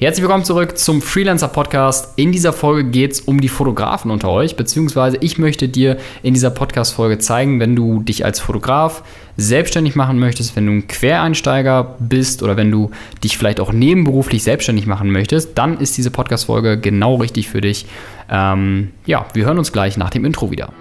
[0.00, 2.16] Herzlich willkommen zurück zum Freelancer Podcast.
[2.16, 6.34] In dieser Folge geht es um die Fotografen unter euch, beziehungsweise ich möchte dir in
[6.34, 9.02] dieser Podcast-Folge zeigen, wenn du dich als Fotograf
[9.36, 12.92] selbstständig machen möchtest, wenn du ein Quereinsteiger bist oder wenn du
[13.24, 17.84] dich vielleicht auch nebenberuflich selbstständig machen möchtest, dann ist diese Podcast-Folge genau richtig für dich.
[18.30, 20.72] Ähm, ja, wir hören uns gleich nach dem Intro wieder.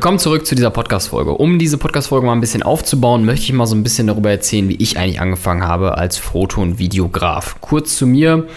[0.00, 1.32] Willkommen zurück zu dieser Podcast-Folge.
[1.32, 4.66] Um diese Podcast-Folge mal ein bisschen aufzubauen, möchte ich mal so ein bisschen darüber erzählen,
[4.70, 7.60] wie ich eigentlich angefangen habe als Foto- und Videograf.
[7.60, 8.48] Kurz zu mir.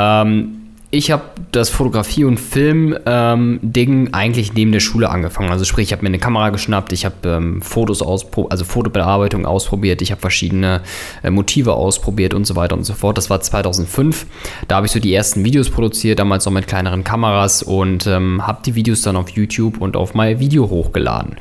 [0.00, 0.59] Ähm,
[0.92, 1.22] ich habe
[1.52, 5.50] das Fotografie- und Film-Ding ähm, eigentlich neben der Schule angefangen.
[5.50, 9.46] Also sprich, ich habe mir eine Kamera geschnappt, ich habe ähm, Fotos ausprobiert, also Fotobearbeitung
[9.46, 10.82] ausprobiert, ich habe verschiedene
[11.22, 13.18] äh, Motive ausprobiert und so weiter und so fort.
[13.18, 14.26] Das war 2005.
[14.66, 18.44] Da habe ich so die ersten Videos produziert, damals noch mit kleineren Kameras und ähm,
[18.44, 21.36] habe die Videos dann auf YouTube und auf mein Video hochgeladen.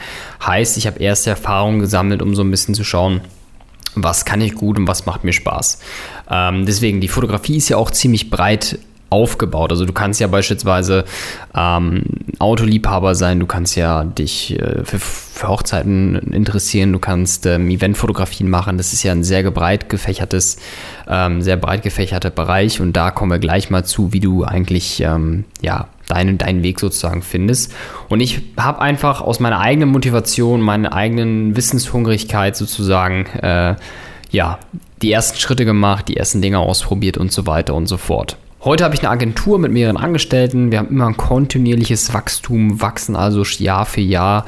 [0.46, 3.22] Heißt, ich habe erste Erfahrungen gesammelt, um so ein bisschen zu schauen,
[3.96, 5.80] was kann ich gut und was macht mir Spaß.
[6.30, 8.78] Ähm, deswegen, die Fotografie ist ja auch ziemlich breit
[9.10, 9.72] aufgebaut.
[9.72, 11.06] Also du kannst ja beispielsweise
[11.56, 12.04] ähm,
[12.38, 18.50] Autoliebhaber sein, du kannst ja dich äh, für, für, Hochzeiten interessieren, du kannst ähm, Eventfotografien
[18.50, 18.78] machen.
[18.78, 20.58] Das ist ja ein sehr breit gefächertes,
[21.08, 25.02] ähm, sehr breit gefächerter Bereich und da kommen wir gleich mal zu, wie du eigentlich
[25.02, 27.74] ähm, ja deinen, deinen Weg sozusagen findest.
[28.10, 33.76] Und ich habe einfach aus meiner eigenen Motivation, meiner eigenen Wissenshungrigkeit sozusagen äh,
[34.32, 34.60] ja
[35.02, 38.38] die ersten Schritte gemacht, die ersten Dinge ausprobiert und so weiter und so fort.
[38.62, 40.70] Heute habe ich eine Agentur mit mehreren Angestellten.
[40.70, 44.46] Wir haben immer ein kontinuierliches Wachstum, wachsen also Jahr für Jahr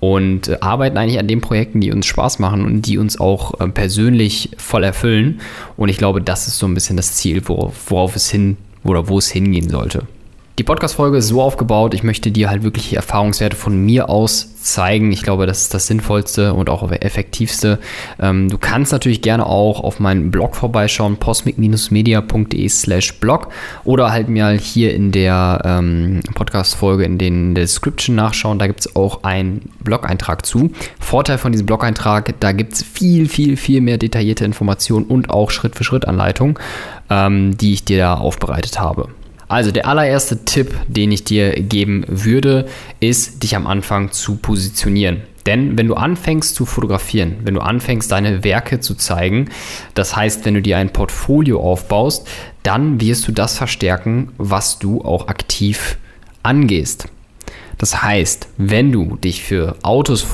[0.00, 3.60] und äh, arbeiten eigentlich an den Projekten, die uns Spaß machen und die uns auch
[3.60, 5.40] äh, persönlich voll erfüllen.
[5.76, 9.08] Und ich glaube, das ist so ein bisschen das Ziel, worauf, worauf es hin oder
[9.08, 10.08] wo es hingehen sollte.
[10.58, 15.10] Die Podcast-Folge ist so aufgebaut, ich möchte dir halt wirklich Erfahrungswerte von mir aus zeigen.
[15.10, 17.78] Ich glaube, das ist das Sinnvollste und auch effektivste.
[18.20, 23.48] Ähm, du kannst natürlich gerne auch auf meinen Blog vorbeischauen, posmic-media.de slash blog
[23.84, 28.58] oder halt mir hier in der ähm, Podcast-Folge in den Description nachschauen.
[28.58, 30.70] Da gibt es auch einen Blog-Eintrag zu.
[31.00, 35.50] Vorteil von diesem Blog-Eintrag, da gibt es viel, viel, viel mehr detaillierte Informationen und auch
[35.50, 36.58] Schritt-für-Schritt-Anleitung,
[37.08, 39.08] ähm, die ich dir da aufbereitet habe.
[39.52, 42.64] Also der allererste Tipp, den ich dir geben würde,
[43.00, 45.24] ist, dich am Anfang zu positionieren.
[45.44, 49.50] Denn wenn du anfängst zu fotografieren, wenn du anfängst deine Werke zu zeigen,
[49.92, 52.26] das heißt, wenn du dir ein Portfolio aufbaust,
[52.62, 55.98] dann wirst du das verstärken, was du auch aktiv
[56.42, 57.08] angehst.
[57.78, 60.26] Das heißt, wenn du dich für Autos,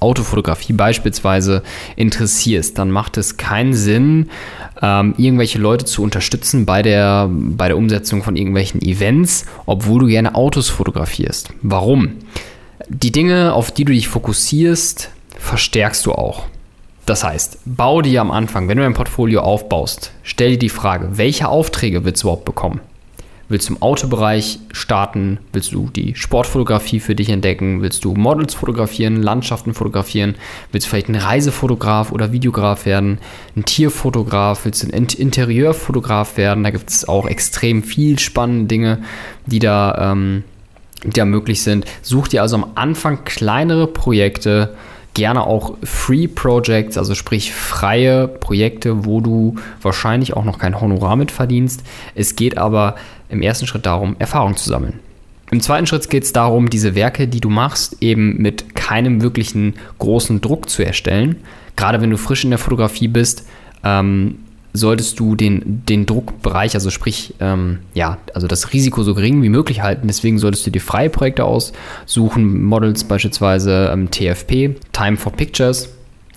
[0.00, 1.62] Autofotografie beispielsweise
[1.96, 4.30] interessierst, dann macht es keinen Sinn,
[4.80, 10.06] ähm, irgendwelche Leute zu unterstützen bei der, bei der Umsetzung von irgendwelchen Events, obwohl du
[10.06, 11.50] gerne Autos fotografierst.
[11.62, 12.12] Warum?
[12.88, 16.44] Die Dinge, auf die du dich fokussierst, verstärkst du auch.
[17.06, 21.10] Das heißt, bau dir am Anfang, wenn du ein Portfolio aufbaust, stell dir die Frage,
[21.18, 22.80] welche Aufträge willst du überhaupt bekommen?
[23.52, 25.36] Willst du im Autobereich starten?
[25.52, 27.82] Willst du die Sportfotografie für dich entdecken?
[27.82, 30.36] Willst du Models fotografieren, Landschaften fotografieren?
[30.72, 33.18] Willst du vielleicht ein Reisefotograf oder Videograf werden?
[33.54, 34.64] Ein Tierfotograf?
[34.64, 36.64] Willst du ein Interieurfotograf werden?
[36.64, 39.02] Da gibt es auch extrem viel spannende Dinge,
[39.44, 40.44] die da, ähm,
[41.04, 41.84] die da möglich sind.
[42.00, 44.74] Such dir also am Anfang kleinere Projekte,
[45.14, 51.16] gerne auch Free Projects, also sprich freie Projekte, wo du wahrscheinlich auch noch kein Honorar
[51.16, 51.82] mit verdienst.
[52.14, 52.96] Es geht aber
[53.28, 55.00] im ersten Schritt darum, Erfahrung zu sammeln.
[55.50, 59.74] Im zweiten Schritt geht es darum, diese Werke, die du machst, eben mit keinem wirklichen
[59.98, 61.36] großen Druck zu erstellen.
[61.76, 63.46] Gerade wenn du frisch in der Fotografie bist,
[63.84, 64.38] ähm,
[64.72, 69.48] solltest du den, den Druckbereich, also sprich, ähm, ja, also das Risiko so gering wie
[69.48, 70.06] möglich halten.
[70.06, 75.90] Deswegen solltest du dir freie Projekte aussuchen, Models beispielsweise ähm, TFP, Time for Pictures,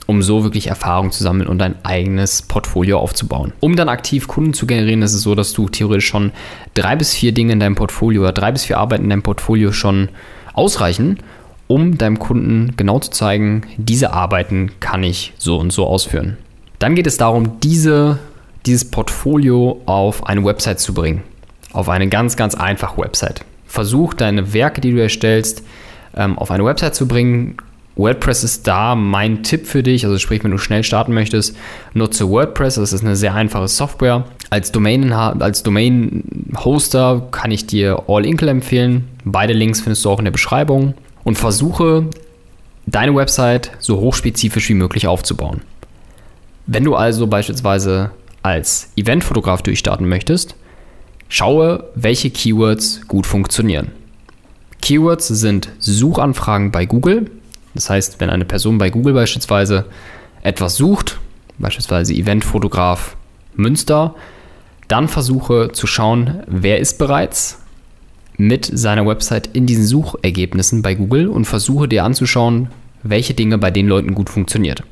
[0.06, 3.54] um so wirklich Erfahrung zu sammeln und dein eigenes Portfolio aufzubauen.
[3.60, 6.32] Um dann aktiv Kunden zu generieren, ist es so, dass du theoretisch schon
[6.74, 9.72] drei bis vier Dinge in deinem Portfolio oder drei bis vier Arbeiten in deinem Portfolio
[9.72, 10.10] schon
[10.54, 11.20] ausreichen,
[11.68, 16.38] um deinem Kunden genau zu zeigen, diese Arbeiten kann ich so und so ausführen.
[16.80, 18.20] Dann geht es darum, diese,
[18.66, 21.24] dieses Portfolio auf eine Website zu bringen.
[21.74, 23.44] Auf eine ganz, ganz einfache Website.
[23.68, 25.64] Versuch deine Werke, die du erstellst,
[26.16, 27.58] ähm, auf eine Website zu bringen
[27.96, 30.06] WordPress ist da mein Tipp für dich.
[30.06, 31.56] Also sprich, wenn du schnell starten möchtest,
[31.94, 32.76] nutze WordPress.
[32.76, 34.26] Das ist eine sehr einfache Software.
[34.50, 36.24] Als Domain, als Domain
[36.64, 39.08] Hoster kann ich dir All Inkle empfehlen.
[39.24, 40.94] Beide Links findest du auch in der Beschreibung.
[41.24, 42.06] Und versuche
[42.86, 45.62] deine Website so hochspezifisch wie möglich aufzubauen.
[46.68, 50.56] Wenn du also beispielsweise als Eventfotograf durchstarten möchtest,
[51.30, 53.92] schaue, welche Keywords gut funktionieren.
[54.82, 57.30] Keywords sind Suchanfragen bei Google.
[57.74, 59.86] Das heißt, wenn eine Person bei Google beispielsweise
[60.44, 61.20] etwas sucht,
[61.58, 63.16] beispielsweise Eventfotograf
[63.56, 64.16] Münster,
[64.88, 67.60] dann versuche zu schauen, wer ist bereits
[68.38, 72.70] mit seiner Website in diesen Suchergebnissen bei Google und versuche dir anzuschauen,
[73.02, 74.84] welche Dinge bei den Leuten gut funktioniert.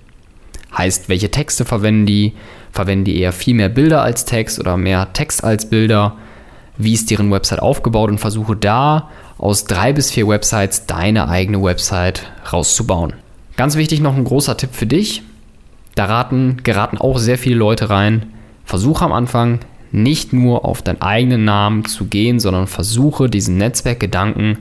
[0.77, 2.33] Heißt, welche Texte verwenden die?
[2.71, 6.17] Verwenden die eher viel mehr Bilder als Text oder mehr Text als Bilder?
[6.77, 11.61] Wie ist deren Website aufgebaut und versuche da aus drei bis vier Websites deine eigene
[11.61, 13.13] Website rauszubauen.
[13.57, 15.21] Ganz wichtig noch ein großer Tipp für dich.
[15.95, 18.27] Da raten, geraten auch sehr viele Leute rein.
[18.63, 19.59] Versuche am Anfang
[19.91, 24.59] nicht nur auf deinen eigenen Namen zu gehen, sondern versuche diesen Netzwerkgedanken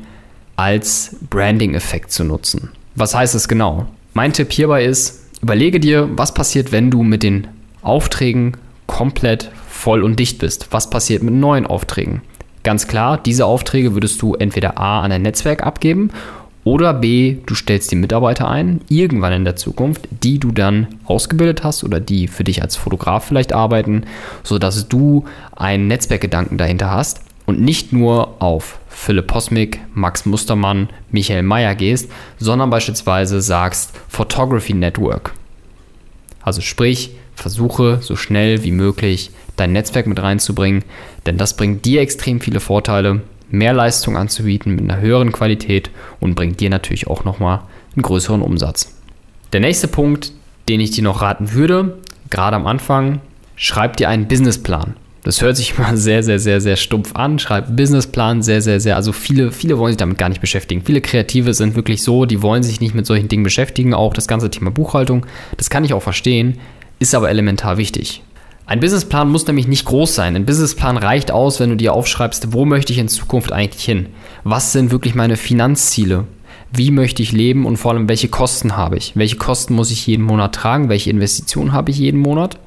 [0.56, 2.70] als Branding-Effekt zu nutzen.
[2.96, 3.86] Was heißt es genau?
[4.12, 7.48] Mein Tipp hierbei ist, überlege dir, was passiert, wenn du mit den
[7.82, 8.56] Aufträgen
[8.86, 10.68] komplett voll und dicht bist.
[10.70, 12.22] Was passiert mit neuen Aufträgen?
[12.62, 16.10] Ganz klar, diese Aufträge würdest du entweder A an ein Netzwerk abgeben
[16.64, 21.64] oder B, du stellst die Mitarbeiter ein, irgendwann in der Zukunft, die du dann ausgebildet
[21.64, 24.04] hast oder die für dich als Fotograf vielleicht arbeiten,
[24.44, 25.24] sodass du
[25.56, 27.21] einen Netzwerkgedanken dahinter hast
[27.52, 34.72] und nicht nur auf Philipp Posmick, Max Mustermann, Michael Mayer gehst, sondern beispielsweise sagst Photography
[34.72, 35.34] Network.
[36.40, 40.82] Also sprich, versuche so schnell wie möglich dein Netzwerk mit reinzubringen,
[41.26, 43.20] denn das bringt dir extrem viele Vorteile
[43.50, 45.90] mehr Leistung anzubieten mit einer höheren Qualität
[46.20, 47.60] und bringt dir natürlich auch nochmal
[47.94, 48.96] einen größeren Umsatz.
[49.52, 50.32] Der nächste Punkt,
[50.70, 51.98] den ich dir noch raten würde,
[52.30, 53.20] gerade am Anfang,
[53.56, 54.96] schreib dir einen Businessplan.
[55.24, 57.38] Das hört sich mal sehr, sehr, sehr, sehr stumpf an.
[57.38, 58.96] Schreib Businessplan, sehr, sehr, sehr.
[58.96, 60.82] Also viele, viele wollen sich damit gar nicht beschäftigen.
[60.84, 63.94] Viele Kreative sind wirklich so, die wollen sich nicht mit solchen Dingen beschäftigen.
[63.94, 65.26] Auch das ganze Thema Buchhaltung,
[65.56, 66.58] das kann ich auch verstehen,
[66.98, 68.22] ist aber elementar wichtig.
[68.64, 70.36] Ein Businessplan muss nämlich nicht groß sein.
[70.36, 74.06] Ein Businessplan reicht aus, wenn du dir aufschreibst, wo möchte ich in Zukunft eigentlich hin?
[74.44, 76.26] Was sind wirklich meine Finanzziele?
[76.70, 79.12] Wie möchte ich leben und vor allem, welche Kosten habe ich?
[79.14, 80.88] Welche Kosten muss ich jeden Monat tragen?
[80.88, 82.58] Welche Investitionen habe ich jeden Monat?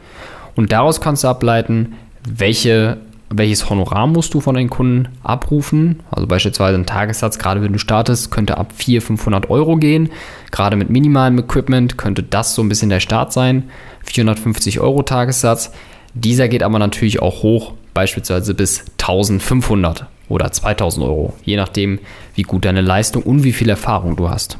[0.56, 1.96] Und daraus kannst du ableiten,
[2.27, 2.98] welche,
[3.30, 6.01] welches Honorar musst du von deinen Kunden abrufen.
[6.12, 10.10] Also beispielsweise ein Tagessatz, gerade wenn du startest, könnte ab 400, 500 Euro gehen.
[10.51, 13.69] Gerade mit minimalem Equipment könnte das so ein bisschen der Start sein.
[14.04, 15.72] 450 Euro Tagessatz.
[16.13, 22.00] Dieser geht aber natürlich auch hoch, beispielsweise bis 1500 oder 2000 Euro, je nachdem,
[22.36, 24.57] wie gut deine Leistung und wie viel Erfahrung du hast.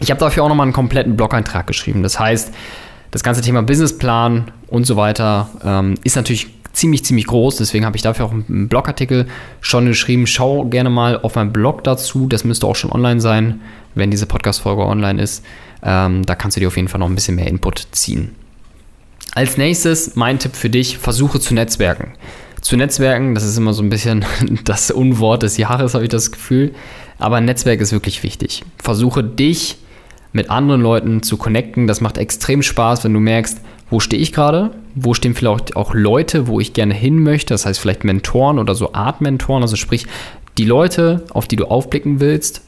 [0.00, 2.02] Ich habe dafür auch nochmal einen kompletten Blog-Eintrag geschrieben.
[2.02, 2.52] Das heißt,
[3.10, 7.56] das ganze Thema Businessplan und so weiter ähm, ist natürlich ziemlich, ziemlich groß.
[7.56, 9.26] Deswegen habe ich dafür auch einen Blogartikel
[9.60, 10.26] schon geschrieben.
[10.26, 12.26] Schau gerne mal auf meinem Blog dazu.
[12.28, 13.60] Das müsste auch schon online sein,
[13.94, 15.44] wenn diese Podcast-Folge online ist.
[15.82, 18.34] Ähm, da kannst du dir auf jeden Fall noch ein bisschen mehr Input ziehen.
[19.34, 22.12] Als nächstes mein Tipp für dich, versuche zu netzwerken.
[22.60, 24.24] Zu Netzwerken, das ist immer so ein bisschen
[24.64, 26.72] das Unwort des Jahres, habe ich das Gefühl.
[27.18, 28.62] Aber Netzwerk ist wirklich wichtig.
[28.78, 29.78] Versuche dich
[30.32, 31.86] mit anderen Leuten zu connecten.
[31.86, 35.92] Das macht extrem Spaß, wenn du merkst, wo stehe ich gerade, wo stehen vielleicht auch
[35.94, 37.54] Leute, wo ich gerne hin möchte.
[37.54, 39.62] Das heißt vielleicht Mentoren oder so Art Mentoren.
[39.62, 40.06] Also sprich,
[40.58, 42.62] die Leute, auf die du aufblicken willst,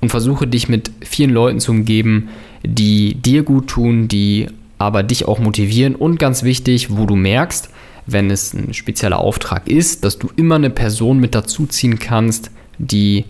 [0.00, 2.30] und versuche dich mit vielen Leuten zu umgeben,
[2.62, 7.68] die dir gut tun, die aber dich auch motivieren und ganz wichtig, wo du merkst,
[8.06, 13.26] wenn es ein spezieller Auftrag ist, dass du immer eine Person mit dazuziehen kannst, die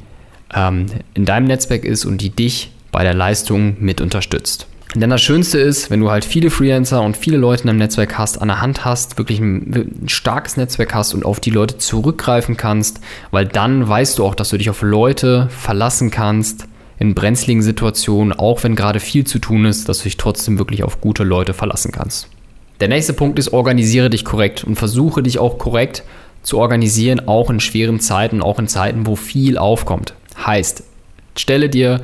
[0.55, 4.67] ähm, in deinem Netzwerk ist und die dich bei der Leistung mit unterstützt.
[4.95, 8.19] Denn das Schönste ist, wenn du halt viele Freelancer und viele Leute in deinem Netzwerk
[8.19, 12.57] hast, an der Hand hast, wirklich ein, starkes Netzwerk hast und auf die Leute zurückgreifen
[12.57, 16.67] kannst, weil dann weißt du auch, dass du dich auf Leute verlassen kannst,
[16.99, 20.83] in brenzligen Situationen, auch wenn gerade viel zu tun ist, dass du dich trotzdem wirklich
[20.83, 22.29] auf gute Leute verlassen kannst.
[22.81, 26.03] Der nächste Punkt ist, organisiere dich korrekt und versuche dich auch korrekt
[26.43, 30.15] zu organisieren, auch in schweren Zeiten, auch in Zeiten, wo viel aufkommt.
[30.45, 30.83] Heißt,
[31.37, 32.01] stelle dir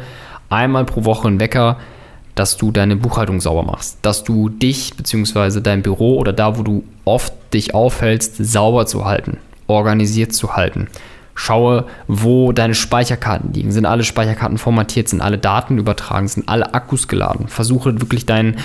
[0.51, 1.79] einmal pro Woche einen Wecker,
[2.35, 5.61] dass du deine Buchhaltung sauber machst, dass du dich bzw.
[5.61, 10.89] dein Büro oder da, wo du oft dich aufhältst, sauber zu halten, organisiert zu halten.
[11.35, 13.71] Schaue, wo deine Speicherkarten liegen.
[13.71, 15.11] Sind alle Speicherkarten formatiert?
[15.11, 16.29] Sind alle Daten übertragen?
[16.29, 17.49] Sind alle Akkus geladen?
[17.49, 18.57] Versuche wirklich dein,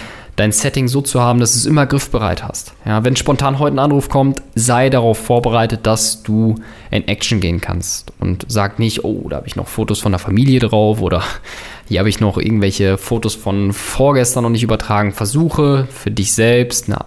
[0.42, 2.74] dein Setting so zu haben, dass du es immer griffbereit hast.
[2.84, 6.56] Ja, wenn spontan heute ein Anruf kommt, sei darauf vorbereitet, dass du
[6.90, 8.12] in Action gehen kannst.
[8.20, 11.24] Und sag nicht, oh, da habe ich noch Fotos von der Familie drauf oder
[11.88, 15.12] hier habe ich noch irgendwelche Fotos von vorgestern noch nicht übertragen.
[15.12, 17.06] Versuche für dich selbst eine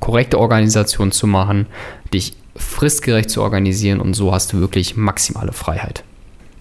[0.00, 1.66] korrekte Organisation zu machen,
[2.12, 6.04] dich fristgerecht zu organisieren und so hast du wirklich maximale Freiheit.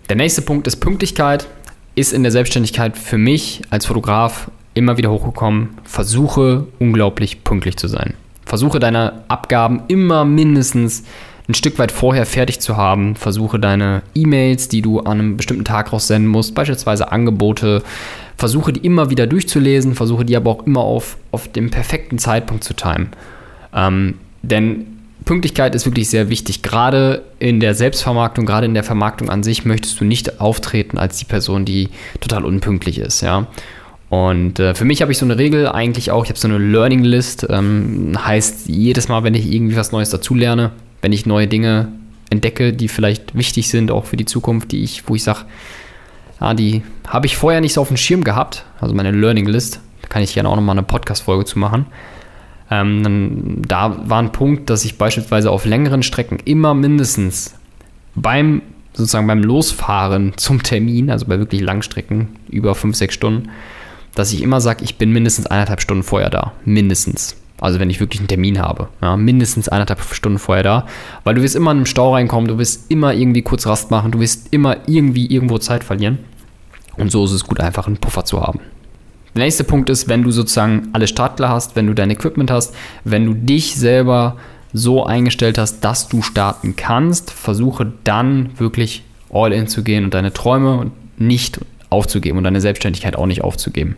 [0.08, 1.48] Der nächste Punkt ist Pünktlichkeit.
[1.96, 5.70] Ist in der Selbstständigkeit für mich als Fotograf immer wieder hochgekommen.
[5.84, 8.14] Versuche unglaublich pünktlich zu sein.
[8.46, 11.04] Versuche deine Abgaben immer mindestens
[11.48, 13.16] ein Stück weit vorher fertig zu haben.
[13.16, 17.84] Versuche deine E-Mails, die du an einem bestimmten Tag raussenden musst, beispielsweise Angebote,
[18.38, 22.64] versuche die immer wieder durchzulesen, versuche die aber auch immer auf, auf den perfekten Zeitpunkt
[22.64, 23.10] zu timen.
[23.74, 24.86] Ähm, denn
[25.26, 26.62] Pünktlichkeit ist wirklich sehr wichtig.
[26.62, 31.18] Gerade in der Selbstvermarktung, gerade in der Vermarktung an sich möchtest du nicht auftreten als
[31.18, 31.90] die Person, die
[32.20, 33.48] total unpünktlich ist, ja.
[34.14, 36.60] Und äh, für mich habe ich so eine Regel eigentlich auch, ich habe so eine
[36.60, 40.70] Learning List, ähm, heißt jedes Mal, wenn ich irgendwie was Neues dazulerne,
[41.02, 41.88] wenn ich neue Dinge
[42.30, 45.46] entdecke, die vielleicht wichtig sind, auch für die Zukunft, die ich, wo ich sage,
[46.40, 49.80] ja, die habe ich vorher nicht so auf dem Schirm gehabt, also meine Learning List,
[50.04, 51.88] da kann ich gerne auch nochmal eine Podcast-Folge zu machen.
[52.70, 57.56] Ähm, da war ein Punkt, dass ich beispielsweise auf längeren Strecken immer mindestens
[58.14, 58.62] beim
[58.94, 63.50] sozusagen beim Losfahren zum Termin, also bei wirklich Langstrecken, über 5, 6 Stunden,
[64.16, 66.54] dass ich immer sage, ich bin mindestens eineinhalb Stunden vorher da.
[66.66, 67.36] Mindestens.
[67.60, 68.90] Also wenn ich wirklich einen Termin habe.
[69.02, 70.86] Ja, mindestens eineinhalb Stunden vorher da.
[71.24, 74.12] Weil du wirst immer in einen Stau reinkommen, du wirst immer irgendwie kurz Rast machen,
[74.12, 76.20] du wirst immer irgendwie irgendwo Zeit verlieren.
[76.98, 78.60] Und so ist es gut, einfach einen Puffer zu haben.
[79.36, 82.76] Der nächste Punkt ist, wenn du sozusagen alle Startklar hast, wenn du dein Equipment hast,
[83.04, 84.38] wenn du dich selber
[84.74, 90.14] so eingestellt hast, dass du starten kannst, versuche dann wirklich all in zu gehen und
[90.14, 91.60] deine Träume nicht
[91.94, 93.96] aufzugeben und deine Selbstständigkeit auch nicht aufzugeben.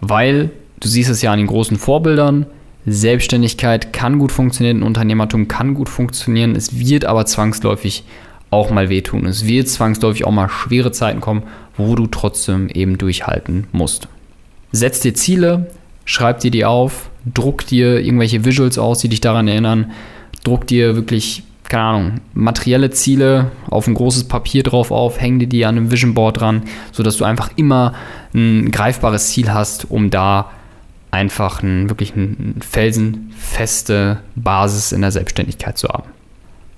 [0.00, 2.46] Weil du siehst es ja an den großen Vorbildern,
[2.86, 8.04] Selbstständigkeit kann gut funktionieren, Unternehmertum kann gut funktionieren, es wird aber zwangsläufig
[8.50, 9.26] auch mal wehtun.
[9.26, 11.42] Es wird zwangsläufig auch mal schwere Zeiten kommen,
[11.76, 14.08] wo du trotzdem eben durchhalten musst.
[14.72, 15.70] Setz dir Ziele,
[16.04, 19.92] schreib dir die auf, druck dir irgendwelche Visuals aus, die dich daran erinnern,
[20.44, 25.48] druck dir wirklich, keine Ahnung, materielle Ziele auf ein großes Papier drauf auf, häng dir
[25.48, 27.94] die an einem Vision Board dran, sodass du einfach immer
[28.34, 30.50] ein greifbares Ziel hast, um da
[31.10, 36.10] einfach ein, wirklich eine felsenfeste Basis in der Selbstständigkeit zu haben.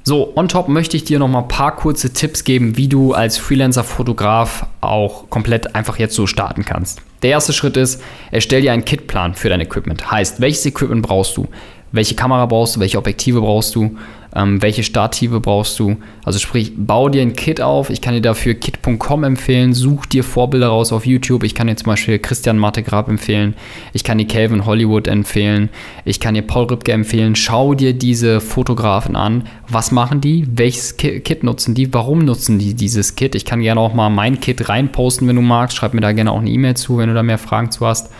[0.02, 3.12] So, on top möchte ich dir noch mal ein paar kurze Tipps geben, wie du
[3.12, 7.02] als Freelancer-Fotograf auch komplett einfach jetzt so starten kannst.
[7.22, 10.10] Der erste Schritt ist, erstell dir einen Kitplan für dein Equipment.
[10.10, 11.48] Heißt, welches Equipment brauchst du?
[11.92, 12.80] Welche Kamera brauchst du?
[12.80, 13.96] Welche Objektive brauchst du?
[14.34, 15.96] Ähm, welche Stative brauchst du?
[16.24, 17.90] Also sprich, bau dir ein Kit auf.
[17.90, 19.74] Ich kann dir dafür kit.com empfehlen.
[19.74, 21.42] Such dir Vorbilder raus auf YouTube.
[21.42, 23.54] Ich kann dir zum Beispiel Christian Martegrab empfehlen.
[23.92, 25.68] Ich kann dir Calvin Hollywood empfehlen.
[26.04, 27.34] Ich kann dir Paul Ripke empfehlen.
[27.34, 29.44] Schau dir diese Fotografen an.
[29.68, 30.46] Was machen die?
[30.54, 31.92] Welches Kit nutzen die?
[31.92, 33.34] Warum nutzen die dieses Kit?
[33.34, 35.76] Ich kann gerne auch mal mein Kit reinposten, wenn du magst.
[35.76, 38.12] Schreib mir da gerne auch eine E-Mail zu, wenn du da mehr Fragen zu hast.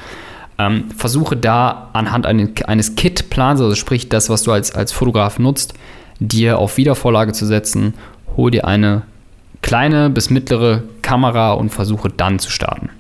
[0.61, 5.73] Ähm, versuche da anhand eines Kit-Plans, also sprich das, was du als, als Fotograf nutzt,
[6.21, 7.95] dir auf Wiedervorlage zu setzen,
[8.37, 9.03] hol dir eine
[9.63, 12.91] kleine bis mittlere Kamera und versuche dann zu starten.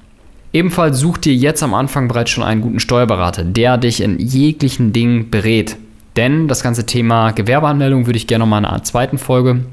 [0.52, 4.92] Ebenfalls such dir jetzt am Anfang bereits schon einen guten Steuerberater, der dich in jeglichen
[4.92, 5.76] Dingen berät.
[6.16, 9.64] Denn das ganze Thema Gewerbeanmeldung würde ich gerne noch mal in einer zweiten Folge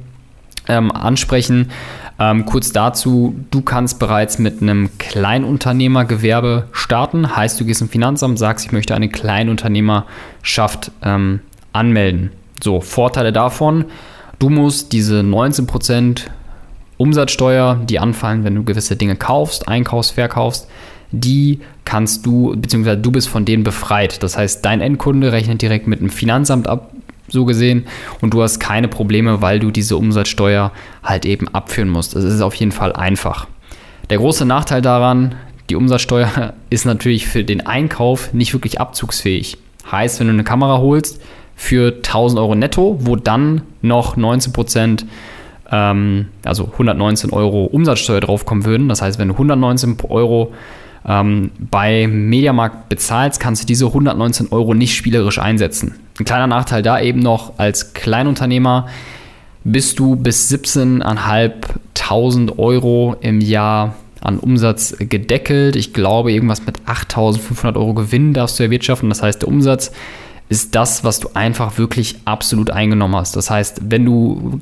[0.67, 1.71] ähm, ansprechen.
[2.19, 7.35] Ähm, kurz dazu, du kannst bereits mit einem Kleinunternehmergewerbe starten.
[7.35, 11.39] Heißt, du gehst im Finanzamt, sagst, ich möchte eine Kleinunternehmerschaft ähm,
[11.73, 12.31] anmelden.
[12.63, 13.85] So, Vorteile davon,
[14.39, 16.21] du musst diese 19%
[16.97, 20.67] Umsatzsteuer, die anfallen, wenn du gewisse Dinge kaufst, einkaufst, verkaufst,
[21.11, 24.21] die kannst du, beziehungsweise du bist von denen befreit.
[24.23, 26.91] Das heißt, dein Endkunde rechnet direkt mit dem Finanzamt ab,
[27.29, 27.85] so gesehen,
[28.21, 30.71] und du hast keine Probleme, weil du diese Umsatzsteuer
[31.03, 32.15] halt eben abführen musst.
[32.15, 33.47] Das ist auf jeden Fall einfach.
[34.09, 35.35] Der große Nachteil daran,
[35.69, 39.57] die Umsatzsteuer ist natürlich für den Einkauf nicht wirklich abzugsfähig.
[39.91, 41.21] Heißt, wenn du eine Kamera holst,
[41.57, 45.05] für 1000 Euro netto, wo dann noch 19 Prozent,
[45.69, 48.87] ähm, also 119 Euro Umsatzsteuer draufkommen würden.
[48.87, 50.53] Das heißt, wenn du 119 Euro
[51.05, 55.95] ähm, bei Mediamarkt bezahlst, kannst du diese 119 Euro nicht spielerisch einsetzen.
[56.19, 58.87] Ein kleiner Nachteil da eben noch als Kleinunternehmer
[59.63, 65.75] bist du bis 17.500 Euro im Jahr an Umsatz gedeckelt.
[65.75, 69.09] Ich glaube, irgendwas mit 8.500 Euro Gewinn darfst du erwirtschaften.
[69.09, 69.91] Das heißt, der Umsatz
[70.49, 73.35] ist das, was du einfach wirklich absolut eingenommen hast.
[73.35, 74.61] Das heißt, wenn du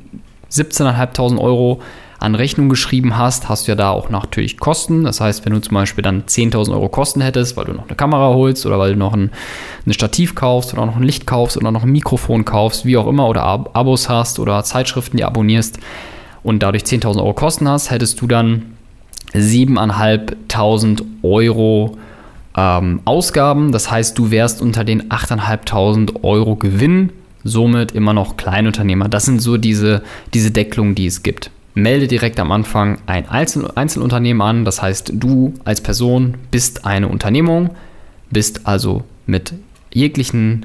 [0.50, 1.80] 17.500 Euro
[2.18, 5.04] an Rechnung geschrieben hast, hast du ja da auch natürlich Kosten.
[5.04, 7.94] Das heißt, wenn du zum Beispiel dann 10.000 Euro Kosten hättest, weil du noch eine
[7.94, 9.30] Kamera holst oder weil du noch ein,
[9.86, 13.06] ein Stativ kaufst oder noch ein Licht kaufst oder noch ein Mikrofon kaufst, wie auch
[13.06, 15.78] immer, oder Ab Abos hast oder Zeitschriften, die abonnierst
[16.42, 18.76] und dadurch 10.000 Euro Kosten hast, hättest du dann
[19.34, 21.98] 7.500 Euro
[22.56, 23.72] ähm, Ausgaben.
[23.72, 27.12] Das heißt, du wärst unter den 8.500 Euro Gewinn,
[27.44, 29.08] somit immer noch Kleinunternehmer.
[29.08, 30.02] Das sind so diese,
[30.34, 31.50] diese Deckelungen, die es gibt.
[31.74, 34.64] Melde direkt am Anfang ein Einzel Einzelunternehmen an.
[34.64, 37.70] Das heißt, du als Person bist eine Unternehmung,
[38.30, 39.52] bist also mit
[39.92, 40.64] jeglichen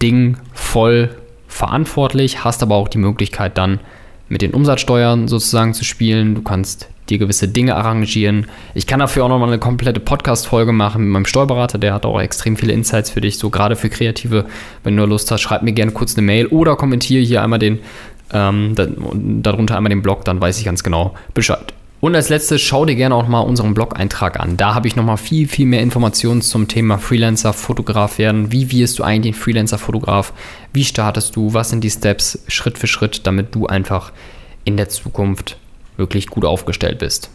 [0.00, 1.10] Dingen voll
[1.48, 3.80] verantwortlich, hast aber auch die Möglichkeit dann
[4.28, 6.34] mit den Umsatzsteuern sozusagen zu spielen.
[6.34, 8.46] Du kannst dir gewisse Dinge arrangieren.
[8.74, 12.20] Ich kann dafür auch nochmal eine komplette Podcast-Folge machen mit meinem Steuerberater, der hat auch
[12.20, 14.46] extrem viele Insights für dich, so gerade für Kreative.
[14.82, 17.78] Wenn du Lust hast, schreib mir gerne kurz eine Mail oder kommentiere hier einmal den,
[18.32, 18.74] ähm,
[19.42, 21.72] darunter einmal den Blog, dann weiß ich ganz genau Bescheid.
[22.00, 24.56] Und als letztes schau dir gerne auch mal unseren Blog-Eintrag an.
[24.56, 28.52] Da habe ich nochmal viel, viel mehr Informationen zum Thema Freelancer-Fotograf werden.
[28.52, 30.32] Wie wirst du eigentlich ein Freelancer-Fotograf?
[30.72, 31.54] Wie startest du?
[31.54, 34.12] Was sind die Steps Schritt für Schritt, damit du einfach
[34.66, 35.56] in der Zukunft
[35.96, 37.30] wirklich gut aufgestellt bist.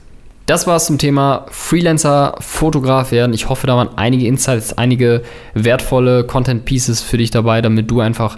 [0.46, 3.34] Das war es zum Thema Freelancer-Fotograf werden.
[3.34, 8.38] Ich hoffe, da waren einige Insights, einige wertvolle Content-Pieces für dich dabei, damit du einfach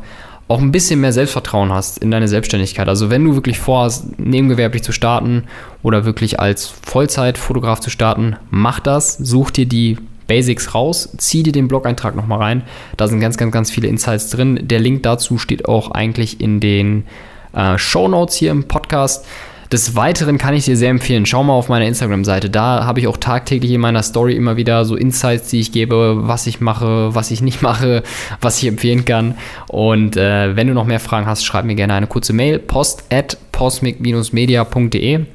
[0.53, 2.87] auch ein bisschen mehr Selbstvertrauen hast in deine Selbstständigkeit.
[2.87, 5.45] Also wenn du wirklich vorhast, nebengewerblich zu starten
[5.81, 11.53] oder wirklich als Vollzeit-Fotograf zu starten, mach das, such dir die Basics raus, zieh dir
[11.53, 12.61] den Blog-Eintrag nochmal rein.
[12.97, 14.59] Da sind ganz, ganz, ganz viele Insights drin.
[14.61, 17.05] Der Link dazu steht auch eigentlich in den
[17.53, 19.25] äh, Show Notes hier im Podcast.
[19.73, 22.51] Des Weiteren kann ich dir sehr empfehlen, schau mal auf meiner Instagram-Seite.
[22.51, 26.27] Da habe ich auch tagtäglich in meiner Story immer wieder so Insights, die ich gebe,
[26.27, 28.03] was ich mache, was ich nicht mache,
[28.39, 29.35] was ich empfehlen kann.
[29.67, 33.05] Und äh, wenn du noch mehr Fragen hast, schreib mir gerne eine kurze Mail, post
[33.11, 35.25] at posmic-media.de.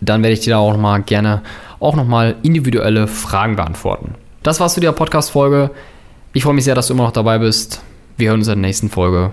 [0.00, 1.42] Dann werde ich dir da auch nochmal gerne
[1.80, 4.14] auch nochmal individuelle Fragen beantworten.
[4.44, 5.72] Das war's zu der Podcast-Folge.
[6.34, 7.82] Ich freue mich sehr, dass du immer noch dabei bist.
[8.16, 9.32] Wir hören uns in der nächsten Folge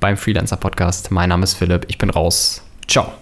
[0.00, 1.10] beim Freelancer Podcast.
[1.10, 1.84] Mein Name ist Philipp.
[1.88, 2.62] Ich bin raus.
[2.88, 3.12] Ciao.